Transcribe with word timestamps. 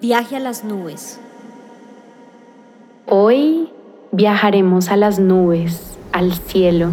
Viaje 0.00 0.36
a 0.36 0.38
las 0.38 0.62
nubes. 0.62 1.18
Hoy 3.04 3.68
viajaremos 4.12 4.90
a 4.90 4.96
las 4.96 5.18
nubes, 5.18 5.98
al 6.12 6.34
cielo. 6.34 6.90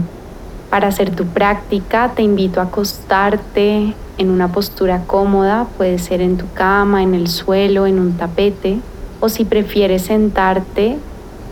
Para 0.71 0.87
hacer 0.87 1.15
tu 1.15 1.23
práctica 1.25 2.13
te 2.15 2.23
invito 2.23 2.59
a 2.59 2.63
acostarte 2.63 3.93
en 4.17 4.29
una 4.31 4.51
postura 4.51 5.03
cómoda, 5.05 5.67
puede 5.77 5.99
ser 5.99 6.19
en 6.19 6.37
tu 6.37 6.51
cama, 6.55 7.03
en 7.03 7.13
el 7.13 7.27
suelo, 7.27 7.85
en 7.85 7.99
un 7.99 8.13
tapete, 8.13 8.79
o 9.19 9.29
si 9.29 9.45
prefieres 9.45 10.01
sentarte 10.01 10.97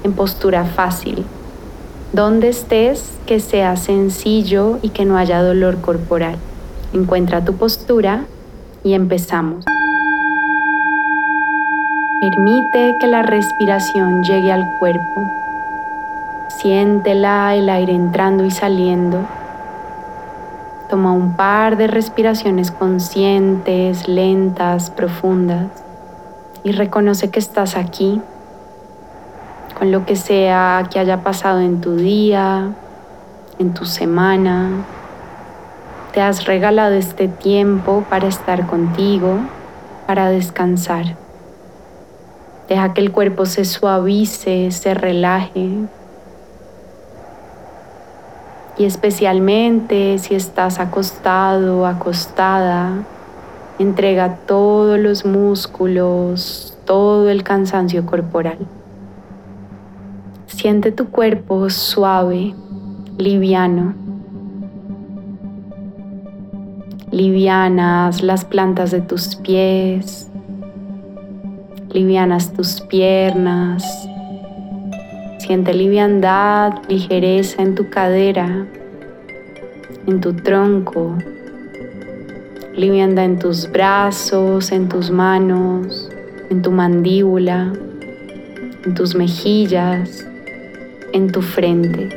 en 0.04 0.14
postura 0.14 0.66
fácil. 0.66 1.24
Donde 2.14 2.50
estés, 2.50 3.12
que 3.28 3.40
sea 3.40 3.78
sencillo 3.78 4.80
y 4.82 4.90
que 4.90 5.06
no 5.06 5.18
haya 5.18 5.44
dolor 5.44 5.82
corporal. 5.82 6.38
Encuentra 6.94 7.46
tu 7.46 7.54
postura 7.54 8.26
y 8.84 8.94
empezamos. 8.94 9.66
Permite 12.24 12.96
que 13.02 13.08
la 13.08 13.22
respiración 13.22 14.24
llegue 14.24 14.50
al 14.50 14.80
cuerpo. 14.80 15.30
Siéntela, 16.48 17.54
el 17.54 17.68
aire 17.68 17.92
entrando 17.92 18.46
y 18.46 18.52
saliendo. 18.52 19.20
Toma 20.90 21.12
un 21.12 21.36
par 21.36 21.76
de 21.76 21.88
respiraciones 21.88 22.72
conscientes, 22.72 24.08
lentas, 24.08 24.90
profundas 24.90 25.68
y 26.64 26.72
reconoce 26.72 27.30
que 27.30 27.40
estás 27.40 27.76
aquí 27.76 28.22
con 29.78 29.92
lo 29.92 30.06
que 30.06 30.16
sea 30.16 30.88
que 30.90 31.00
haya 31.00 31.24
pasado 31.24 31.60
en 31.60 31.82
tu 31.82 31.98
día, 31.98 32.70
en 33.60 33.74
tu 33.74 33.84
semana, 33.84 34.70
te 36.14 36.22
has 36.22 36.46
regalado 36.46 36.96
este 36.96 37.28
tiempo 37.28 38.06
para 38.10 38.28
estar 38.30 38.66
contigo, 38.66 39.40
para 40.08 40.30
descansar. 40.30 41.22
Deja 42.68 42.94
que 42.94 43.02
el 43.02 43.12
cuerpo 43.12 43.46
se 43.46 43.66
suavice, 43.66 44.72
se 44.72 44.94
relaje. 44.94 45.70
Y 48.78 48.86
especialmente 48.86 50.18
si 50.18 50.34
estás 50.34 50.80
acostado 50.80 51.86
acostada, 51.86 53.04
entrega 53.80 54.38
todos 54.48 54.98
los 55.00 55.26
músculos, 55.26 56.78
todo 56.86 57.30
el 57.30 57.44
cansancio 57.44 58.06
corporal. 58.06 58.58
Siente 60.48 60.92
tu 60.92 61.10
cuerpo 61.10 61.70
suave, 61.70 62.56
liviano. 63.18 64.04
livianas 67.14 68.24
las 68.24 68.44
plantas 68.44 68.90
de 68.90 69.00
tus 69.00 69.36
pies, 69.36 70.32
livianas 71.94 72.52
tus 72.54 72.82
piernas. 72.82 73.84
Siente 75.38 75.74
liviandad, 75.74 76.74
ligereza 76.90 77.62
en 77.62 77.76
tu 77.76 77.90
cadera, 77.90 78.66
en 80.08 80.20
tu 80.20 80.34
tronco, 80.34 81.16
liviandad 82.76 83.26
en 83.26 83.38
tus 83.38 83.72
brazos, 83.72 84.72
en 84.72 84.90
tus 84.90 85.12
manos, 85.12 86.10
en 86.50 86.64
tu 86.64 86.72
mandíbula, 86.72 87.72
en 88.86 88.94
tus 88.96 89.14
mejillas, 89.14 90.26
en 91.14 91.32
tu 91.32 91.44
frente. 91.44 92.10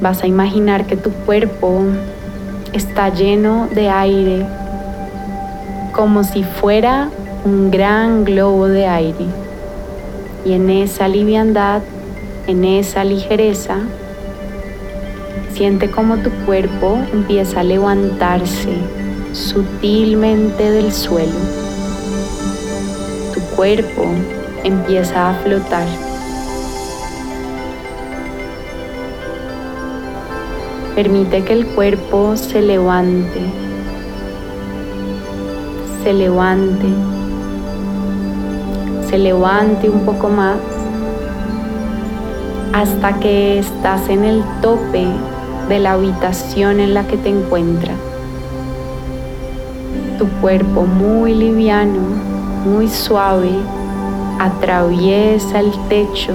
Vas 0.00 0.24
a 0.24 0.26
imaginar 0.26 0.86
que 0.86 0.96
tu 0.96 1.10
cuerpo 1.10 1.82
está 2.72 3.14
lleno 3.14 3.68
de 3.72 3.88
aire, 3.88 4.46
como 5.98 6.22
si 6.22 6.44
fuera 6.44 7.10
un 7.44 7.72
gran 7.72 8.24
globo 8.24 8.68
de 8.68 8.86
aire. 8.86 9.26
Y 10.44 10.52
en 10.52 10.70
esa 10.70 11.08
liviandad, 11.08 11.82
en 12.46 12.64
esa 12.64 13.02
ligereza, 13.02 13.78
siente 15.54 15.90
como 15.90 16.18
tu 16.18 16.30
cuerpo 16.46 17.00
empieza 17.12 17.60
a 17.60 17.64
levantarse 17.64 18.68
sutilmente 19.32 20.70
del 20.70 20.92
suelo. 20.92 21.34
Tu 23.34 23.40
cuerpo 23.56 24.04
empieza 24.62 25.30
a 25.30 25.34
flotar. 25.42 25.88
Permite 30.94 31.42
que 31.42 31.54
el 31.54 31.66
cuerpo 31.66 32.36
se 32.36 32.62
levante, 32.62 33.67
se 36.02 36.12
levante, 36.12 36.86
se 39.08 39.18
levante 39.18 39.88
un 39.88 40.00
poco 40.04 40.28
más 40.28 40.58
hasta 42.72 43.18
que 43.20 43.58
estás 43.58 44.08
en 44.08 44.24
el 44.24 44.42
tope 44.60 45.06
de 45.68 45.78
la 45.78 45.92
habitación 45.92 46.80
en 46.80 46.94
la 46.94 47.06
que 47.06 47.16
te 47.16 47.28
encuentras. 47.28 47.96
Tu 50.18 50.26
cuerpo 50.40 50.82
muy 50.82 51.34
liviano, 51.34 52.00
muy 52.64 52.88
suave, 52.88 53.52
atraviesa 54.38 55.60
el 55.60 55.72
techo 55.88 56.32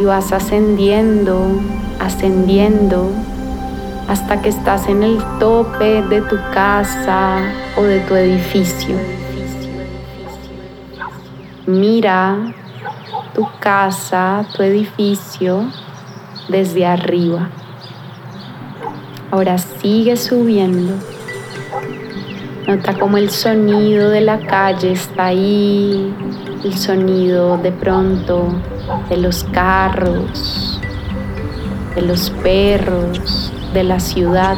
y 0.00 0.04
vas 0.04 0.32
ascendiendo 0.32 1.60
ascendiendo 2.00 3.10
hasta 4.08 4.40
que 4.42 4.50
estás 4.50 4.88
en 4.88 5.02
el 5.02 5.18
tope 5.38 6.02
de 6.02 6.20
tu 6.22 6.36
casa 6.52 7.38
o 7.76 7.82
de 7.82 8.00
tu 8.00 8.14
edificio. 8.14 8.96
Mira 11.66 12.36
tu 13.34 13.46
casa, 13.58 14.44
tu 14.54 14.62
edificio 14.62 15.64
desde 16.48 16.86
arriba. 16.86 17.48
Ahora 19.30 19.58
sigue 19.58 20.16
subiendo. 20.16 20.94
Nota 22.66 22.94
cómo 22.98 23.16
el 23.16 23.30
sonido 23.30 24.10
de 24.10 24.20
la 24.20 24.38
calle 24.38 24.92
está 24.92 25.26
ahí, 25.26 26.14
el 26.62 26.74
sonido 26.76 27.58
de 27.58 27.72
pronto 27.72 28.48
de 29.08 29.16
los 29.16 29.44
carros, 29.44 30.80
de 31.94 32.02
los 32.02 32.30
perros, 32.42 33.53
de 33.74 33.84
la 33.84 34.00
ciudad. 34.00 34.56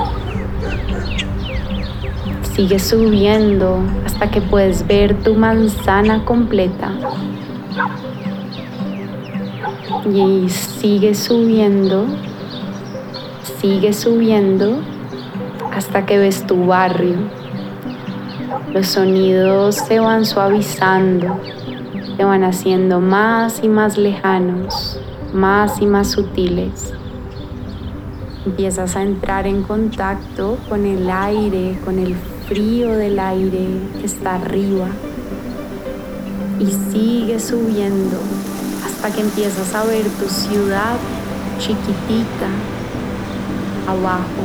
Sigue 2.55 2.79
subiendo 2.79 3.81
hasta 4.05 4.31
que 4.31 4.41
puedes 4.41 4.87
ver 4.87 5.15
tu 5.23 5.35
manzana 5.35 6.25
completa. 6.25 6.93
Y 10.15 10.49
sigue 10.51 11.15
subiendo, 11.15 12.07
sigue 13.61 13.93
subiendo 13.93 14.79
hasta 15.75 16.07
que 16.07 16.19
ves 16.19 16.47
tu 16.47 16.67
barrio. 16.67 17.17
Los 18.73 18.89
sonidos 18.89 19.77
se 19.77 19.99
van 19.99 20.25
suavizando, 20.27 21.41
se 22.17 22.25
van 22.25 22.45
haciendo 22.45 23.01
más 23.01 23.65
y 23.65 23.69
más 23.69 23.97
lejanos, 23.97 25.01
más 25.33 25.81
y 25.81 25.87
más 25.87 26.11
sutiles. 26.11 26.96
Empiezas 28.47 28.95
a 28.95 29.03
entrar 29.03 29.45
en 29.49 29.65
contacto 29.65 30.57
con 30.69 30.87
el 30.87 31.11
aire, 31.11 31.77
con 31.85 31.99
el 31.99 32.15
frío 32.49 32.93
del 32.93 33.19
aire 33.19 33.67
que 33.99 34.07
está 34.07 34.37
arriba. 34.37 34.87
Y 36.61 36.67
sigue 36.93 37.41
subiendo 37.41 38.17
hasta 38.87 39.11
que 39.11 39.23
empiezas 39.23 39.75
a 39.75 39.85
ver 39.85 40.05
tu 40.05 40.29
ciudad 40.29 40.95
chiquitita 41.59 42.47
abajo. 43.89 44.45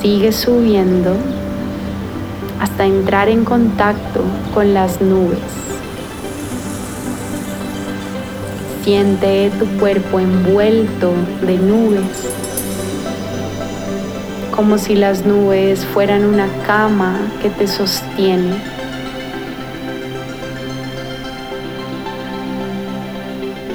Sigue 0.00 0.32
subiendo 0.32 1.14
hasta 2.58 2.86
entrar 2.86 3.28
en 3.28 3.44
contacto 3.44 4.22
con 4.54 4.72
las 4.72 4.98
nubes. 5.02 5.71
Siente 8.82 9.52
tu 9.60 9.66
cuerpo 9.78 10.18
envuelto 10.18 11.12
de 11.46 11.56
nubes, 11.56 12.02
como 14.56 14.76
si 14.76 14.96
las 14.96 15.24
nubes 15.24 15.84
fueran 15.84 16.24
una 16.24 16.48
cama 16.66 17.16
que 17.40 17.48
te 17.50 17.68
sostiene. 17.68 18.56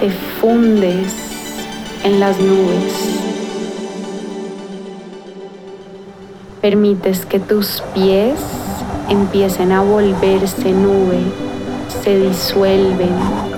Te 0.01 0.12
fundes 0.42 1.13
en 2.04 2.19
las 2.19 2.38
nubes. 2.39 2.94
Permites 6.59 7.25
que 7.25 7.39
tus 7.39 7.81
pies 7.94 8.38
empiecen 9.07 9.71
a 9.71 9.81
volverse 9.81 10.74
nube, 10.74 11.21
se 12.04 12.19
disuelven. 12.19 13.56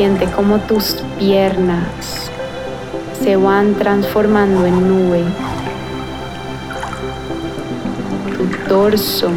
Siente 0.00 0.24
como 0.30 0.58
tus 0.60 0.96
piernas 1.18 2.30
se 3.22 3.36
van 3.36 3.74
transformando 3.74 4.64
en 4.64 4.88
nube. 4.88 5.24
Tu 8.34 8.46
torso, 8.66 9.28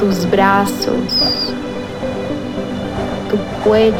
tus 0.00 0.28
brazos, 0.28 1.54
tu 3.30 3.36
cuello, 3.62 3.94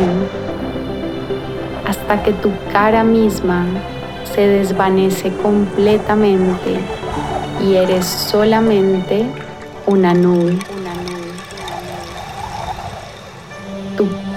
hasta 1.86 2.20
que 2.24 2.32
tu 2.32 2.50
cara 2.72 3.04
misma 3.04 3.66
se 4.34 4.48
desvanece 4.48 5.32
completamente 5.34 6.80
y 7.64 7.76
eres 7.76 8.04
solamente 8.04 9.26
una 9.86 10.12
nube. 10.12 10.58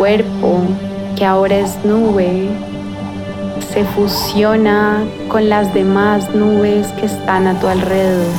Cuerpo, 0.02 0.64
que 1.16 1.24
ahora 1.24 1.58
es 1.58 1.78
nube, 1.86 2.50
se 3.72 3.86
fusiona 3.86 5.04
con 5.28 5.48
las 5.48 5.72
demás 5.76 6.34
nubes 6.34 6.88
que 6.94 7.06
están 7.06 7.46
a 7.46 7.60
tu 7.60 7.68
alrededor. 7.68 8.34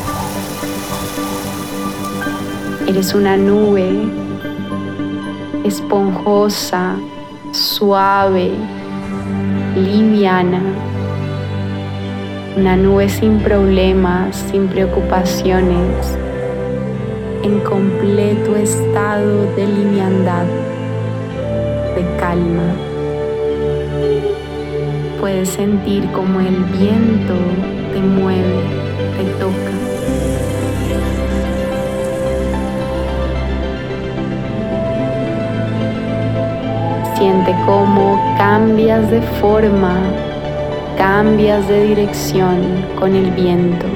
Eres 2.89 3.15
una 3.15 3.37
nube 3.37 3.93
esponjosa, 5.63 6.97
suave, 7.53 8.51
liviana 9.77 10.63
una 12.57 12.75
nube 12.77 13.09
sin 13.09 13.39
problemas, 13.39 14.35
sin 14.51 14.67
preocupaciones, 14.67 16.19
en 17.45 17.61
completo 17.61 18.57
estado 18.57 19.45
de 19.55 19.65
liviandad, 19.69 20.45
calma. 22.19 22.75
Puedes 25.21 25.49
sentir 25.51 26.11
como 26.13 26.41
el 26.41 26.65
viento 26.65 27.35
te 27.93 28.01
mueve, 28.01 28.63
te 29.17 29.25
toca. 29.39 29.73
Siente 37.17 37.55
cómo 37.67 38.35
cambias 38.37 39.11
de 39.11 39.23
forma 39.41 39.95
cambias 40.97 41.67
de 41.69 41.85
dirección 41.85 42.85
con 42.99 43.15
el 43.15 43.31
viento. 43.33 43.87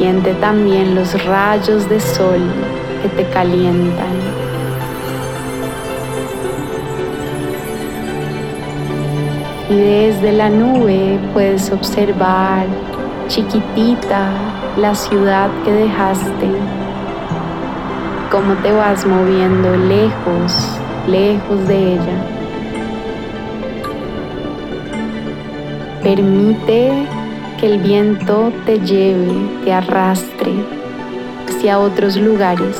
Siente 0.00 0.32
también 0.32 0.94
los 0.94 1.12
rayos 1.26 1.86
de 1.90 2.00
sol 2.00 2.40
que 3.02 3.08
te 3.10 3.28
calientan. 3.28 4.16
Y 9.68 9.74
desde 9.74 10.32
la 10.32 10.48
nube 10.48 11.18
puedes 11.34 11.70
observar 11.70 12.64
chiquitita 13.28 14.30
la 14.78 14.94
ciudad 14.94 15.50
que 15.66 15.70
dejaste, 15.70 16.48
cómo 18.30 18.54
te 18.62 18.72
vas 18.72 19.04
moviendo 19.04 19.76
lejos 19.76 20.80
lejos 21.08 21.68
de 21.68 21.92
ella. 21.92 22.24
Permite 26.02 27.19
que 27.60 27.66
el 27.66 27.78
viento 27.78 28.50
te 28.64 28.80
lleve, 28.80 29.30
te 29.64 29.72
arrastre 29.72 30.50
hacia 31.46 31.78
otros 31.78 32.16
lugares. 32.16 32.78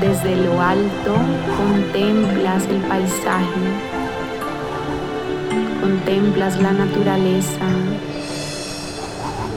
Desde 0.00 0.34
lo 0.36 0.58
alto 0.60 1.14
contemplas 1.58 2.66
el 2.68 2.78
paisaje, 2.88 3.60
contemplas 5.82 6.58
la 6.58 6.72
naturaleza, 6.72 7.68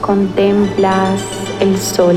contemplas 0.02 1.22
el 1.60 1.78
sol. 1.78 2.16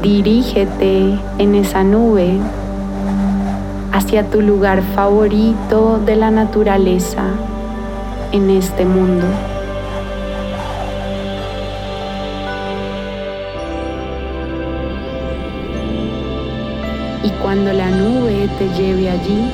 Dirígete 0.00 1.18
en 1.38 1.54
esa 1.54 1.84
nube 1.84 2.40
hacia 3.92 4.28
tu 4.30 4.40
lugar 4.40 4.82
favorito 4.94 5.98
de 6.04 6.16
la 6.16 6.30
naturaleza 6.30 7.24
en 8.32 8.50
este 8.50 8.84
mundo. 8.84 9.26
Y 17.22 17.30
cuando 17.42 17.72
la 17.72 17.90
nube 17.90 18.48
te 18.58 18.68
lleve 18.80 19.10
allí, 19.10 19.50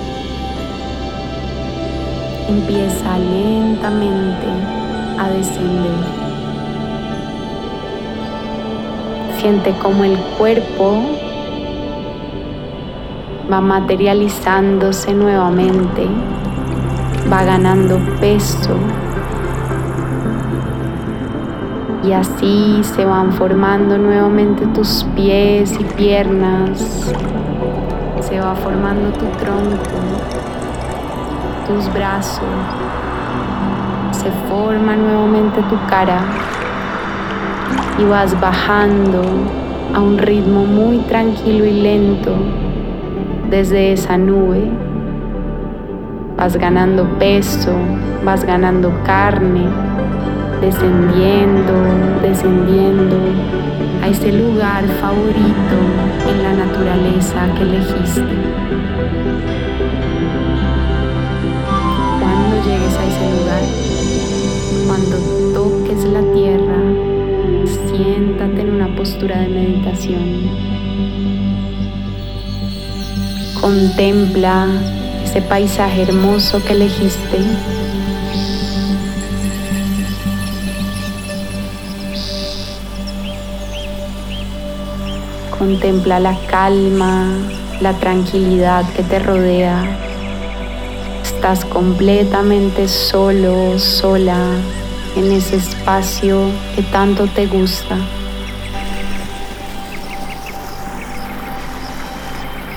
empieza 2.48 3.18
lentamente 3.18 4.46
a 5.18 5.28
descender. 5.30 6.24
Siente 9.38 9.72
como 9.82 10.04
el 10.04 10.16
cuerpo 10.38 11.00
va 13.50 13.60
materializándose 13.60 15.12
nuevamente, 15.12 16.08
va 17.30 17.44
ganando 17.44 17.98
peso. 18.20 18.76
Y 22.02 22.12
así 22.12 22.82
se 22.82 23.04
van 23.04 23.32
formando 23.32 23.96
nuevamente 23.96 24.66
tus 24.66 25.06
pies 25.14 25.74
y 25.78 25.84
piernas, 25.84 27.12
se 28.20 28.40
va 28.40 28.54
formando 28.54 29.10
tu 29.12 29.24
tronco, 29.38 30.00
tus 31.66 31.92
brazos, 31.92 32.44
se 34.10 34.30
forma 34.48 34.96
nuevamente 34.96 35.62
tu 35.62 35.76
cara. 35.88 36.20
Y 37.98 38.04
vas 38.04 38.38
bajando 38.40 39.22
a 39.94 40.00
un 40.00 40.18
ritmo 40.18 40.64
muy 40.64 40.98
tranquilo 40.98 41.64
y 41.64 41.80
lento 41.80 42.32
desde 43.50 43.92
esa 43.92 44.16
nube. 44.16 44.70
Vas 46.36 46.56
ganando 46.56 47.18
peso, 47.18 47.72
vas 48.24 48.44
ganando 48.44 48.92
carne, 49.04 49.66
descendiendo, 50.60 51.72
descendiendo 52.22 53.16
a 54.02 54.08
ese 54.08 54.32
lugar 54.32 54.84
favorito 55.00 55.76
en 56.28 56.42
la 56.42 56.52
naturaleza 56.64 57.46
que 57.56 57.62
elegiste. 57.62 58.34
Cuando 62.20 62.56
llegues 62.66 62.96
a 62.98 63.04
ese 63.06 63.26
lugar, 63.36 63.62
cuando 64.86 65.16
toques 65.54 66.04
la 66.04 66.22
tierra, 66.32 66.80
siéntate 67.64 68.60
en 68.60 68.70
una 68.74 68.94
postura 68.96 69.38
de 69.38 69.48
meditación. 69.48 70.73
Contempla 73.64 74.66
ese 75.24 75.40
paisaje 75.40 76.02
hermoso 76.02 76.62
que 76.62 76.74
elegiste. 76.74 77.38
Contempla 85.58 86.20
la 86.20 86.36
calma, 86.46 87.26
la 87.80 87.94
tranquilidad 87.94 88.84
que 88.92 89.02
te 89.02 89.18
rodea. 89.18 89.82
Estás 91.22 91.64
completamente 91.64 92.86
solo, 92.86 93.78
sola 93.78 94.36
en 95.16 95.32
ese 95.32 95.56
espacio 95.56 96.50
que 96.76 96.82
tanto 96.82 97.26
te 97.28 97.46
gusta. 97.46 97.96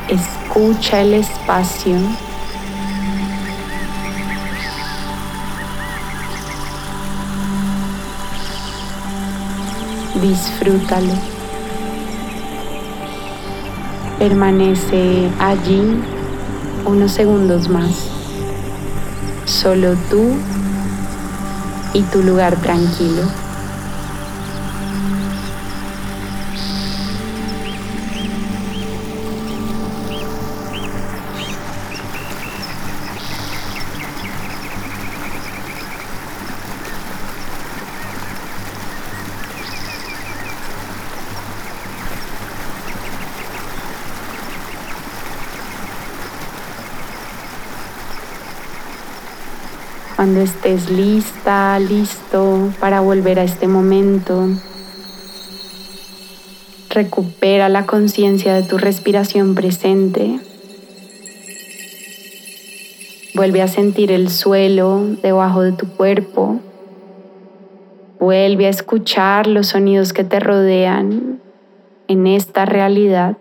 Escucha 0.10 1.02
el 1.02 1.16
espacio. 1.16 1.98
Disfrútalo. 10.22 11.14
Permanece 14.18 15.30
allí 15.40 16.02
unos 16.86 17.12
segundos 17.12 17.68
más. 17.68 17.92
Solo 19.44 19.96
tú 20.10 20.24
y 21.94 22.02
tu 22.04 22.24
lugar 22.24 22.56
tranquilo. 22.56 23.24
Cuando 50.18 50.40
estés 50.40 50.90
lista, 50.90 51.78
listo 51.78 52.72
para 52.80 53.02
volver 53.02 53.38
a 53.38 53.44
este 53.44 53.68
momento, 53.68 54.48
recupera 56.90 57.70
la 57.70 57.86
conciencia 57.86 58.56
de 58.56 58.64
tu 58.64 58.80
respiración 58.80 59.54
presente. 59.54 60.40
Vuelve 63.36 63.62
a 63.62 63.68
sentir 63.68 64.12
el 64.12 64.32
suelo 64.32 65.04
debajo 65.22 65.62
de 65.62 65.74
tu 65.74 65.88
cuerpo. 65.88 66.62
Vuelve 68.20 68.66
a 68.66 68.70
escuchar 68.70 69.46
los 69.46 69.68
sonidos 69.68 70.14
que 70.14 70.24
te 70.24 70.40
rodean 70.40 71.40
en 72.08 72.26
esta 72.26 72.66
realidad. 72.66 73.38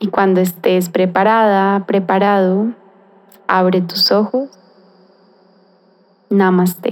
Y 0.00 0.08
cuando 0.08 0.40
estés 0.40 0.88
preparada, 0.88 1.86
preparado, 1.86 2.72
abre 3.46 3.80
tus 3.80 4.10
ojos 4.10 4.48
नमस्ते। 6.32 6.90